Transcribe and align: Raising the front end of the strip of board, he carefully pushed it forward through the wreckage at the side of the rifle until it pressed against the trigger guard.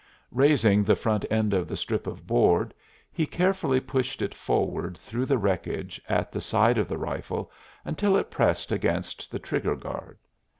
Raising 0.31 0.81
the 0.81 0.95
front 0.95 1.25
end 1.29 1.53
of 1.53 1.67
the 1.67 1.77
strip 1.77 2.07
of 2.07 2.25
board, 2.25 2.73
he 3.11 3.27
carefully 3.27 3.79
pushed 3.79 4.23
it 4.23 4.33
forward 4.33 4.97
through 4.97 5.27
the 5.27 5.37
wreckage 5.37 6.01
at 6.09 6.31
the 6.31 6.41
side 6.41 6.79
of 6.79 6.87
the 6.87 6.97
rifle 6.97 7.51
until 7.85 8.17
it 8.17 8.31
pressed 8.31 8.71
against 8.71 9.29
the 9.29 9.37
trigger 9.37 9.75
guard. 9.75 10.17